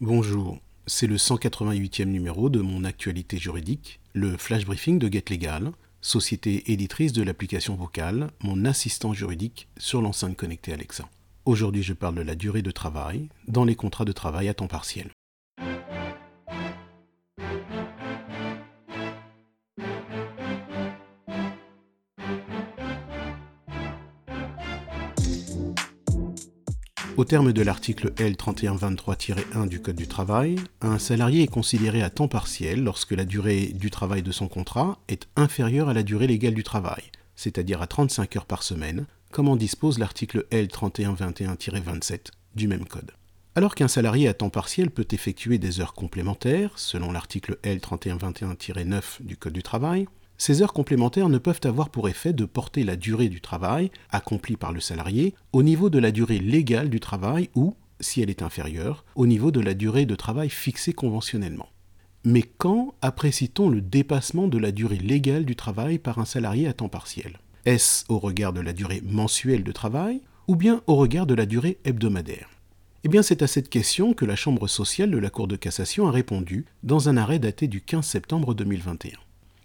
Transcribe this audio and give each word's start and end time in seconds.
Bonjour, 0.00 0.58
c'est 0.88 1.06
le 1.06 1.14
188e 1.14 2.06
numéro 2.06 2.50
de 2.50 2.60
mon 2.60 2.82
actualité 2.82 3.38
juridique, 3.38 4.00
le 4.12 4.36
flash 4.36 4.66
briefing 4.66 4.98
de 4.98 5.06
Get 5.06 5.26
Legal, 5.30 5.70
société 6.00 6.72
éditrice 6.72 7.12
de 7.12 7.22
l'application 7.22 7.76
vocale, 7.76 8.32
mon 8.42 8.64
assistant 8.64 9.14
juridique 9.14 9.68
sur 9.78 10.02
l'enceinte 10.02 10.36
connectée 10.36 10.72
Alexa. 10.72 11.08
Aujourd'hui, 11.44 11.84
je 11.84 11.92
parle 11.92 12.16
de 12.16 12.22
la 12.22 12.34
durée 12.34 12.62
de 12.62 12.72
travail 12.72 13.28
dans 13.46 13.64
les 13.64 13.76
contrats 13.76 14.04
de 14.04 14.10
travail 14.10 14.48
à 14.48 14.54
temps 14.54 14.66
partiel. 14.66 15.12
Au 27.16 27.24
terme 27.24 27.52
de 27.52 27.62
l'article 27.62 28.10
L3123-1 28.16 29.68
du 29.68 29.80
Code 29.80 29.94
du 29.94 30.08
travail, 30.08 30.56
un 30.80 30.98
salarié 30.98 31.44
est 31.44 31.46
considéré 31.46 32.02
à 32.02 32.10
temps 32.10 32.26
partiel 32.26 32.82
lorsque 32.82 33.12
la 33.12 33.24
durée 33.24 33.66
du 33.66 33.88
travail 33.88 34.22
de 34.22 34.32
son 34.32 34.48
contrat 34.48 34.98
est 35.06 35.28
inférieure 35.36 35.88
à 35.88 35.94
la 35.94 36.02
durée 36.02 36.26
légale 36.26 36.54
du 36.54 36.64
travail, 36.64 37.04
c'est-à-dire 37.36 37.80
à 37.82 37.86
35 37.86 38.34
heures 38.34 38.46
par 38.46 38.64
semaine, 38.64 39.06
comme 39.30 39.48
en 39.48 39.54
dispose 39.54 40.00
l'article 40.00 40.44
L3121-27 40.50 42.30
du 42.56 42.66
même 42.66 42.84
code. 42.84 43.12
Alors 43.54 43.76
qu'un 43.76 43.86
salarié 43.86 44.26
à 44.26 44.34
temps 44.34 44.50
partiel 44.50 44.90
peut 44.90 45.06
effectuer 45.12 45.58
des 45.58 45.80
heures 45.80 45.94
complémentaires, 45.94 46.72
selon 46.74 47.12
l'article 47.12 47.58
L3121-9 47.62 49.02
du 49.20 49.36
Code 49.36 49.52
du 49.52 49.62
travail, 49.62 50.08
ces 50.36 50.62
heures 50.62 50.72
complémentaires 50.72 51.28
ne 51.28 51.38
peuvent 51.38 51.60
avoir 51.64 51.90
pour 51.90 52.08
effet 52.08 52.32
de 52.32 52.44
porter 52.44 52.84
la 52.84 52.96
durée 52.96 53.28
du 53.28 53.40
travail 53.40 53.90
accompli 54.10 54.56
par 54.56 54.72
le 54.72 54.80
salarié 54.80 55.34
au 55.52 55.62
niveau 55.62 55.90
de 55.90 55.98
la 55.98 56.10
durée 56.10 56.38
légale 56.38 56.90
du 56.90 57.00
travail 57.00 57.50
ou, 57.54 57.74
si 58.00 58.20
elle 58.20 58.30
est 58.30 58.42
inférieure, 58.42 59.04
au 59.14 59.26
niveau 59.26 59.50
de 59.50 59.60
la 59.60 59.74
durée 59.74 60.06
de 60.06 60.14
travail 60.14 60.50
fixée 60.50 60.92
conventionnellement. 60.92 61.68
Mais 62.24 62.42
quand 62.42 62.94
apprécie-t-on 63.02 63.68
le 63.68 63.80
dépassement 63.80 64.48
de 64.48 64.58
la 64.58 64.72
durée 64.72 64.96
légale 64.96 65.44
du 65.44 65.56
travail 65.56 65.98
par 65.98 66.18
un 66.18 66.24
salarié 66.24 66.66
à 66.66 66.72
temps 66.72 66.88
partiel? 66.88 67.38
Est-ce 67.64 68.04
au 68.08 68.18
regard 68.18 68.52
de 68.52 68.60
la 68.60 68.72
durée 68.72 69.02
mensuelle 69.04 69.62
de 69.62 69.72
travail 69.72 70.20
ou 70.48 70.56
bien 70.56 70.82
au 70.86 70.96
regard 70.96 71.26
de 71.26 71.34
la 71.34 71.46
durée 71.46 71.78
hebdomadaire? 71.84 72.48
Eh 73.04 73.08
bien 73.08 73.22
c'est 73.22 73.42
à 73.42 73.46
cette 73.46 73.68
question 73.68 74.14
que 74.14 74.24
la 74.24 74.36
Chambre 74.36 74.66
sociale 74.66 75.10
de 75.10 75.18
la 75.18 75.28
Cour 75.28 75.46
de 75.46 75.56
cassation 75.56 76.08
a 76.08 76.10
répondu 76.10 76.64
dans 76.82 77.10
un 77.10 77.18
arrêt 77.18 77.38
daté 77.38 77.68
du 77.68 77.82
15 77.82 78.06
septembre 78.06 78.54
2021. 78.54 79.10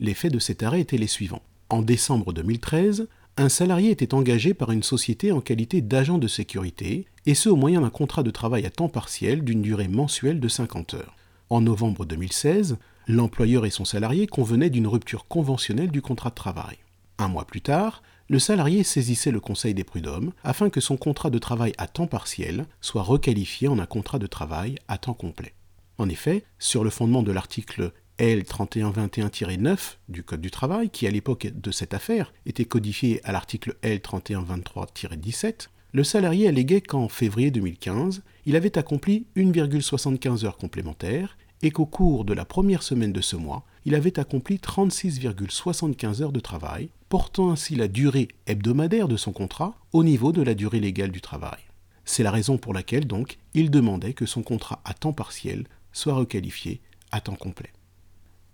Les 0.00 0.14
faits 0.14 0.32
de 0.32 0.38
cet 0.38 0.62
arrêt 0.62 0.80
étaient 0.80 0.98
les 0.98 1.08
suivants. 1.08 1.42
En 1.70 1.82
décembre 1.82 2.32
2013, 2.32 3.08
un 3.36 3.48
salarié 3.48 3.90
était 3.90 4.14
engagé 4.14 4.54
par 4.54 4.70
une 4.70 4.82
société 4.82 5.32
en 5.32 5.40
qualité 5.40 5.80
d'agent 5.80 6.18
de 6.18 6.28
sécurité, 6.28 7.06
et 7.26 7.34
ce 7.34 7.48
au 7.48 7.56
moyen 7.56 7.80
d'un 7.80 7.90
contrat 7.90 8.22
de 8.22 8.30
travail 8.30 8.64
à 8.64 8.70
temps 8.70 8.88
partiel 8.88 9.42
d'une 9.42 9.62
durée 9.62 9.88
mensuelle 9.88 10.40
de 10.40 10.48
50 10.48 10.94
heures. 10.94 11.16
En 11.50 11.60
novembre 11.60 12.04
2016, 12.04 12.78
l'employeur 13.06 13.66
et 13.66 13.70
son 13.70 13.84
salarié 13.84 14.26
convenaient 14.26 14.70
d'une 14.70 14.86
rupture 14.86 15.26
conventionnelle 15.26 15.90
du 15.90 16.02
contrat 16.02 16.30
de 16.30 16.34
travail. 16.34 16.76
Un 17.18 17.28
mois 17.28 17.46
plus 17.46 17.60
tard, 17.60 18.02
le 18.28 18.38
salarié 18.38 18.84
saisissait 18.84 19.30
le 19.30 19.40
Conseil 19.40 19.74
des 19.74 19.84
prud'hommes 19.84 20.32
afin 20.44 20.70
que 20.70 20.80
son 20.80 20.96
contrat 20.96 21.30
de 21.30 21.38
travail 21.38 21.72
à 21.78 21.86
temps 21.86 22.06
partiel 22.06 22.66
soit 22.80 23.02
requalifié 23.02 23.68
en 23.68 23.78
un 23.78 23.86
contrat 23.86 24.18
de 24.18 24.26
travail 24.26 24.76
à 24.86 24.98
temps 24.98 25.14
complet. 25.14 25.54
En 25.96 26.08
effet, 26.08 26.44
sur 26.58 26.84
le 26.84 26.90
fondement 26.90 27.22
de 27.22 27.32
l'article 27.32 27.92
L3121-9 28.18 29.96
du 30.08 30.22
Code 30.22 30.40
du 30.40 30.50
travail, 30.50 30.90
qui 30.90 31.06
à 31.06 31.10
l'époque 31.10 31.48
de 31.54 31.70
cette 31.70 31.94
affaire 31.94 32.32
était 32.46 32.64
codifié 32.64 33.20
à 33.24 33.32
l'article 33.32 33.76
L3123-17, 33.82 35.68
le 35.92 36.04
salarié 36.04 36.48
alléguait 36.48 36.80
qu'en 36.80 37.08
février 37.08 37.50
2015, 37.50 38.22
il 38.46 38.56
avait 38.56 38.76
accompli 38.76 39.26
1,75 39.36 40.44
heures 40.44 40.58
complémentaires 40.58 41.38
et 41.62 41.70
qu'au 41.70 41.86
cours 41.86 42.24
de 42.24 42.34
la 42.34 42.44
première 42.44 42.82
semaine 42.82 43.12
de 43.12 43.20
ce 43.20 43.36
mois, 43.36 43.64
il 43.84 43.94
avait 43.94 44.18
accompli 44.18 44.56
36,75 44.56 46.22
heures 46.22 46.32
de 46.32 46.40
travail, 46.40 46.90
portant 47.08 47.50
ainsi 47.50 47.74
la 47.74 47.88
durée 47.88 48.28
hebdomadaire 48.46 49.08
de 49.08 49.16
son 49.16 49.32
contrat 49.32 49.76
au 49.92 50.04
niveau 50.04 50.32
de 50.32 50.42
la 50.42 50.54
durée 50.54 50.80
légale 50.80 51.10
du 51.10 51.20
travail. 51.20 51.58
C'est 52.04 52.22
la 52.22 52.30
raison 52.30 52.58
pour 52.58 52.74
laquelle 52.74 53.06
donc 53.06 53.38
il 53.54 53.70
demandait 53.70 54.14
que 54.14 54.26
son 54.26 54.42
contrat 54.42 54.80
à 54.84 54.94
temps 54.94 55.12
partiel 55.12 55.66
soit 55.92 56.14
requalifié 56.14 56.80
à 57.12 57.20
temps 57.20 57.34
complet. 57.34 57.72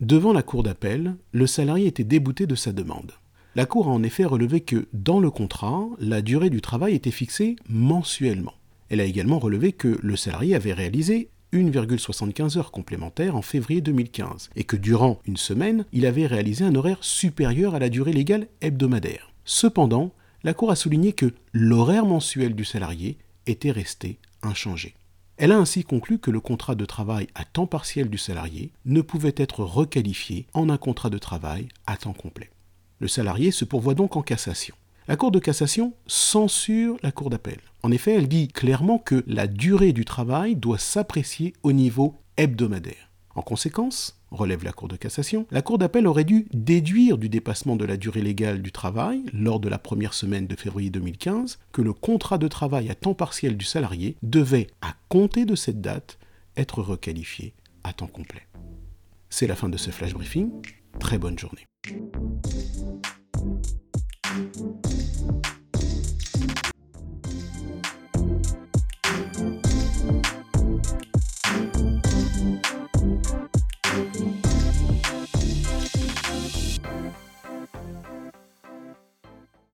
Devant 0.01 0.33
la 0.33 0.43
cour 0.43 0.65
d'appel, 0.65 1.15
le 1.33 1.47
salarié 1.47 1.87
était 1.87 2.05
débouté 2.05 2.47
de 2.47 2.57
sa 2.57 2.73
demande. 2.73 3.13
La 3.55 3.65
cour 3.65 3.87
a 3.87 3.93
en 3.93 4.03
effet 4.03 4.25
relevé 4.25 4.61
que, 4.61 4.89
dans 4.93 5.21
le 5.21 5.31
contrat, 5.31 5.87
la 6.01 6.21
durée 6.21 6.51
du 6.51 6.61
travail 6.61 6.95
était 6.95 7.13
fixée 7.13 7.55
mensuellement. 7.69 8.55
Elle 8.89 9.01
a 9.01 9.05
également 9.05 9.39
relevé 9.39 9.73
que 9.73 9.99
le 10.03 10.17
salarié 10.17 10.57
avait 10.57 10.73
réalisé 10.73 11.29
1,75 11.53 12.59
heures 12.59 12.73
complémentaires 12.73 13.37
en 13.37 13.43
février 13.43 13.81
2015 13.81 14.51
et 14.57 14.65
que 14.65 14.77
durant 14.77 15.21
une 15.27 15.37
semaine, 15.37 15.85
il 15.93 16.07
avait 16.07 16.27
réalisé 16.27 16.65
un 16.65 16.75
horaire 16.75 16.99
supérieur 17.03 17.77
à 17.77 17.79
la 17.79 17.89
durée 17.89 18.13
légale 18.13 18.49
hebdomadaire. 18.61 19.33
Cependant, 19.45 20.13
la 20.43 20.55
Cour 20.55 20.73
a 20.73 20.77
souligné 20.77 21.13
que 21.13 21.33
l'horaire 21.53 22.05
mensuel 22.05 22.57
du 22.57 22.65
salarié 22.65 23.17
était 23.47 23.71
resté 23.71 24.19
inchangé. 24.43 24.95
Elle 25.37 25.51
a 25.51 25.59
ainsi 25.59 25.83
conclu 25.83 26.19
que 26.19 26.31
le 26.31 26.41
contrat 26.41 26.77
de 26.77 26.85
travail 26.85 27.27
à 27.35 27.45
temps 27.45 27.67
partiel 27.67 28.09
du 28.09 28.19
salarié 28.19 28.71
ne 28.85 29.01
pouvait 29.01 29.35
être 29.37 29.65
requalifié 29.65 30.47
en 30.55 30.69
un 30.69 30.77
contrat 30.77 31.11
de 31.11 31.19
travail 31.19 31.69
à 31.87 31.97
temps 31.97 32.13
complet. 32.13 32.51
Le 33.01 33.09
salarié 33.09 33.51
se 33.51 33.65
pourvoit 33.65 33.95
donc 33.95 34.17
en 34.17 34.23
cassation. 34.23 34.77
La 35.09 35.17
Cour 35.17 35.33
de 35.33 35.41
cassation 35.41 35.93
censure 36.07 36.97
la 37.03 37.11
Cour 37.11 37.31
d'appel. 37.31 37.59
En 37.83 37.91
effet, 37.91 38.15
elle 38.15 38.29
dit 38.29 38.49
clairement 38.49 38.99
que 38.99 39.25
la 39.27 39.49
durée 39.49 39.93
du 39.93 40.05
travail 40.05 40.55
doit 40.55 40.79
s'apprécier 40.79 41.53
au 41.65 41.73
niveau 41.73 42.15
hebdomadaire. 42.37 43.11
En 43.35 43.43
conséquence, 43.43 44.21
relève 44.35 44.65
la 44.65 44.73
Cour 44.73 44.89
de 44.89 44.97
cassation, 44.97 45.47
la 45.51 45.63
Cour 45.63 45.79
d'appel 45.79 46.07
aurait 46.07 46.25
dû 46.25 46.47
déduire 46.53 47.19
du 47.19 47.29
dépassement 47.29 47.77
de 47.77 47.85
la 47.85 47.97
durée 47.97 48.23
légale 48.23 48.63
du 48.63 48.73
travail 48.73 49.23
lors 49.33 49.61
de 49.61 49.69
la 49.69 49.79
première 49.79 50.15
semaine 50.15 50.47
de 50.47 50.57
février 50.57 50.91
2015 50.91 51.59
que 51.73 51.83
le 51.83 51.93
contrat 51.93 52.39
de 52.39 52.49
travail 52.49 52.91
à 52.91 52.95
temps 52.95 53.15
partiel 53.15 53.57
du 53.57 53.65
salarié 53.65 54.17
devait, 54.23 54.69
à 54.83 54.95
compter 55.09 55.45
de 55.45 55.55
cette 55.55 55.81
date, 55.81 56.19
être 56.57 56.83
requalifié 56.83 57.55
à 57.83 57.93
temps 57.93 58.07
complet. 58.07 58.47
C'est 59.31 59.47
la 59.47 59.57
fin 59.57 59.69
de 59.69 59.77
ce 59.77 59.91
flash 59.91 60.15
briefing. 60.15 60.51
Très 61.01 61.19
bonne 61.19 61.39
journée. 61.39 61.67